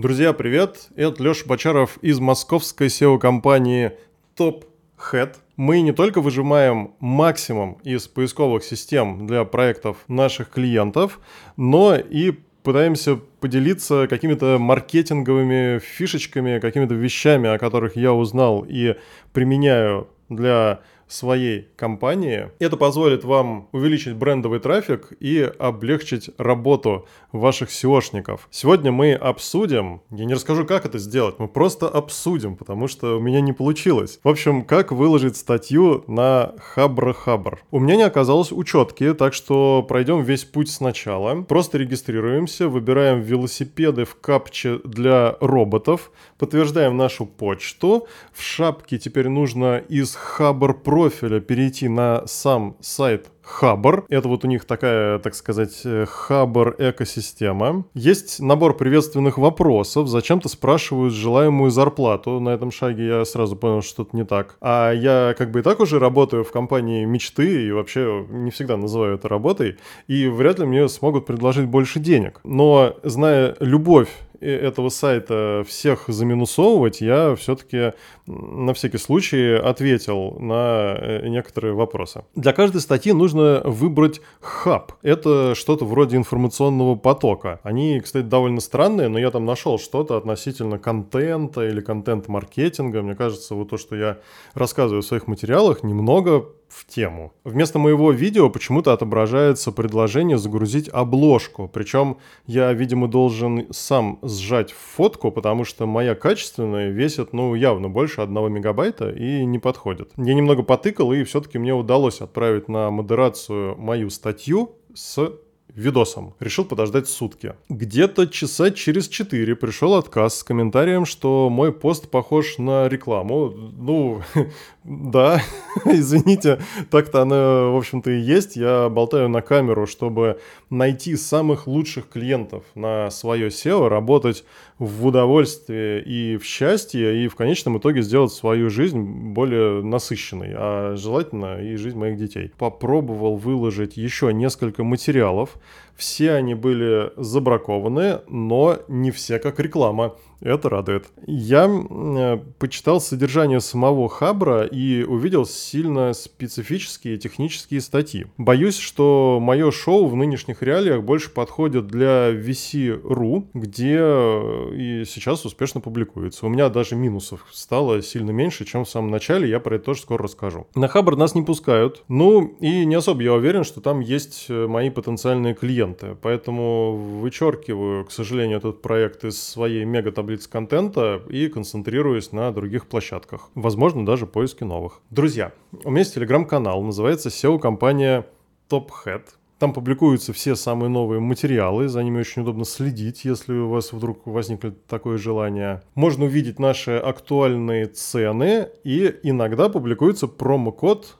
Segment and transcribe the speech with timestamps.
[0.00, 0.88] Друзья, привет!
[0.96, 3.92] Это Леша Бочаров из московской SEO-компании
[4.34, 4.64] Top
[4.96, 5.34] Head.
[5.56, 11.20] Мы не только выжимаем максимум из поисковых систем для проектов наших клиентов,
[11.58, 12.30] но и
[12.62, 18.96] пытаемся поделиться какими-то маркетинговыми фишечками, какими-то вещами, о которых я узнал и
[19.34, 20.80] применяю для
[21.10, 22.50] своей компании.
[22.58, 28.40] Это позволит вам увеличить брендовый трафик и облегчить работу ваших SEOшников.
[28.50, 33.20] Сегодня мы обсудим, я не расскажу, как это сделать, мы просто обсудим, потому что у
[33.20, 34.20] меня не получилось.
[34.22, 37.58] В общем, как выложить статью на Хабр-Хабр.
[37.70, 41.42] У меня не оказалось учетки, так что пройдем весь путь сначала.
[41.42, 48.06] Просто регистрируемся, выбираем велосипеды в капче для роботов, подтверждаем нашу почту.
[48.32, 54.04] В шапке теперь нужно из Хабр Pro профиля перейти на сам сайт Хабр.
[54.10, 57.84] Это вот у них такая, так сказать, Хабр экосистема.
[57.94, 60.08] Есть набор приветственных вопросов.
[60.08, 62.38] Зачем-то спрашивают желаемую зарплату.
[62.38, 64.56] На этом шаге я сразу понял, что что-то не так.
[64.60, 68.76] А я как бы и так уже работаю в компании мечты и вообще не всегда
[68.76, 69.78] называю это работой.
[70.06, 72.40] И вряд ли мне смогут предложить больше денег.
[72.44, 77.92] Но зная любовь этого сайта всех заминусовывать, я все-таки
[78.26, 82.24] на всякий случай ответил на э, некоторые вопросы.
[82.34, 84.92] Для каждой статьи нужно выбрать хаб.
[85.02, 87.60] Это что-то вроде информационного потока.
[87.62, 93.02] Они, кстати, довольно странные, но я там нашел что-то относительно контента или контент-маркетинга.
[93.02, 94.18] Мне кажется, вот то, что я
[94.54, 97.32] рассказываю в своих материалах, немного в тему.
[97.44, 101.68] Вместо моего видео почему-то отображается предложение загрузить обложку.
[101.68, 108.20] Причем я, видимо, должен сам сжать фотку, потому что моя качественная весит, ну, явно больше
[108.20, 110.10] одного мегабайта и не подходит.
[110.16, 115.32] Я немного потыкал, и все-таки мне удалось отправить на модерацию мою статью с
[115.74, 116.34] видосом.
[116.40, 117.54] Решил подождать сутки.
[117.68, 123.50] Где-то часа через 4 пришел отказ с комментарием, что мой пост похож на рекламу.
[123.50, 124.22] Ну,
[124.84, 125.42] да,
[125.84, 126.60] извините,
[126.90, 128.56] так-то оно, в общем-то, и есть.
[128.56, 134.44] Я болтаю на камеру, чтобы найти самых лучших клиентов на свое SEO, работать
[134.80, 140.96] в удовольствие и в счастье, и в конечном итоге сделать свою жизнь более насыщенной, а
[140.96, 142.50] желательно и жизнь моих детей.
[142.56, 145.58] Попробовал выложить еще несколько материалов,
[145.96, 150.16] все они были забракованы, но не все как реклама.
[150.40, 151.06] Это радует.
[151.26, 158.26] Я э, почитал содержание самого Хабра и увидел сильно специфические технические статьи.
[158.38, 165.44] Боюсь, что мое шоу в нынешних реалиях больше подходит для VC.ru, где э, и сейчас
[165.44, 166.46] успешно публикуется.
[166.46, 170.00] У меня даже минусов стало сильно меньше, чем в самом начале, я про это тоже
[170.00, 170.66] скоро расскажу.
[170.74, 174.66] На Хабр нас не пускают, ну и не особо я уверен, что там есть э,
[174.66, 181.48] мои потенциальные клиенты, поэтому вычеркиваю, к сожалению, этот проект из своей мега-таблицы таблиц контента и
[181.48, 183.50] концентрируюсь на других площадках.
[183.56, 185.00] Возможно, даже поиске новых.
[185.10, 185.52] Друзья,
[185.82, 188.26] у меня есть телеграм-канал, называется SEO-компания
[188.68, 189.22] TopHead.
[189.58, 194.24] Там публикуются все самые новые материалы, за ними очень удобно следить, если у вас вдруг
[194.24, 195.82] возникнет такое желание.
[195.96, 201.16] Можно увидеть наши актуальные цены, и иногда публикуется промокод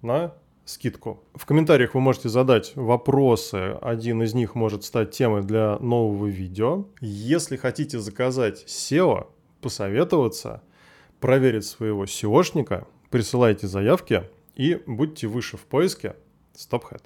[0.00, 0.32] на
[0.64, 1.22] скидку.
[1.34, 6.86] В комментариях вы можете задать вопросы, один из них может стать темой для нового видео.
[7.00, 9.28] Если хотите заказать SEO,
[9.60, 10.62] посоветоваться,
[11.20, 14.24] проверить своего SEOшника, присылайте заявки
[14.56, 16.16] и будьте выше в поиске
[16.54, 17.02] StopHead.